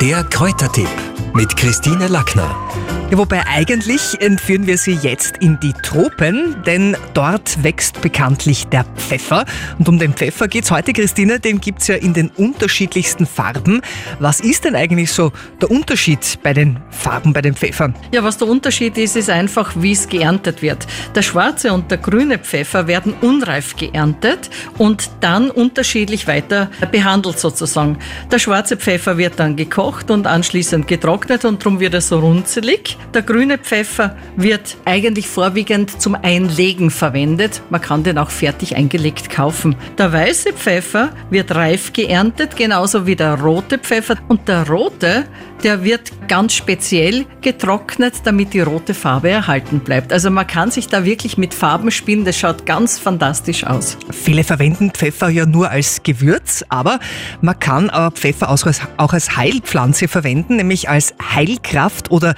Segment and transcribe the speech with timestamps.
[0.00, 0.88] Der Kräutertipp
[1.34, 2.73] mit Christine Lackner.
[3.10, 8.84] Ja, wobei eigentlich entführen wir Sie jetzt in die Tropen, denn dort wächst bekanntlich der
[8.96, 9.44] Pfeffer.
[9.78, 11.38] Und um den Pfeffer geht's heute, Christine.
[11.38, 13.82] Den gibt's ja in den unterschiedlichsten Farben.
[14.20, 17.94] Was ist denn eigentlich so der Unterschied bei den Farben bei den Pfeffern?
[18.10, 20.86] Ja, was der Unterschied ist, ist einfach, wie es geerntet wird.
[21.14, 24.48] Der schwarze und der grüne Pfeffer werden unreif geerntet
[24.78, 27.98] und dann unterschiedlich weiter behandelt sozusagen.
[28.32, 32.93] Der schwarze Pfeffer wird dann gekocht und anschließend getrocknet und darum wird er so runzelig.
[33.12, 37.62] Der grüne Pfeffer wird eigentlich vorwiegend zum Einlegen verwendet.
[37.70, 39.76] Man kann den auch fertig eingelegt kaufen.
[39.98, 44.16] Der weiße Pfeffer wird reif geerntet, genauso wie der rote Pfeffer.
[44.28, 45.24] Und der rote,
[45.62, 50.12] der wird ganz speziell getrocknet, damit die rote Farbe erhalten bleibt.
[50.12, 52.24] Also man kann sich da wirklich mit Farben spielen.
[52.24, 53.96] Das schaut ganz fantastisch aus.
[54.10, 56.98] Viele verwenden Pfeffer ja nur als Gewürz, aber
[57.40, 62.34] man kann aber Pfeffer auch als Heilpflanze verwenden, nämlich als Heilkraft oder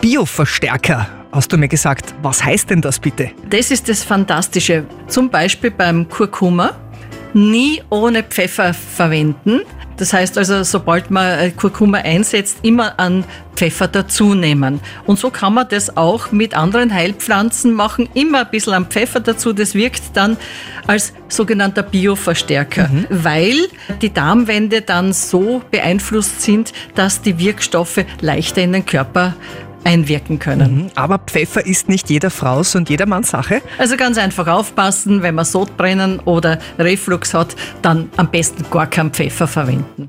[0.00, 2.14] Bioverstärker hast du mir gesagt.
[2.22, 3.30] Was heißt denn das bitte?
[3.50, 4.84] Das ist das Fantastische.
[5.08, 6.72] Zum Beispiel beim Kurkuma.
[7.34, 9.60] Nie ohne Pfeffer verwenden.
[9.96, 14.80] Das heißt also, sobald man äh, Kurkuma einsetzt, immer an Pfeffer dazu nehmen.
[15.06, 18.08] Und so kann man das auch mit anderen Heilpflanzen machen.
[18.12, 19.54] Immer ein bisschen an Pfeffer dazu.
[19.54, 20.36] Das wirkt dann
[20.86, 23.06] als sogenannter Bioverstärker, mhm.
[23.08, 23.56] weil
[24.02, 29.34] die Darmwände dann so beeinflusst sind, dass die Wirkstoffe leichter in den Körper
[29.86, 30.74] einwirken können.
[30.74, 33.62] Mhm, aber Pfeffer ist nicht jeder Frau's und jedermanns Sache.
[33.78, 39.12] Also ganz einfach aufpassen, wenn man Sodbrennen oder Reflux hat, dann am besten gar keinen
[39.12, 40.04] Pfeffer verwenden.